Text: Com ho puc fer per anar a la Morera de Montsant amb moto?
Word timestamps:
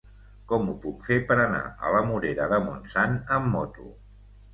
Com 0.51 0.69
ho 0.69 0.73
puc 0.85 1.03
fer 1.09 1.17
per 1.31 1.35
anar 1.43 1.59
a 1.87 1.91
la 1.95 1.99
Morera 2.07 2.47
de 2.55 2.59
Montsant 2.69 3.15
amb 3.37 3.51
moto? 3.57 3.87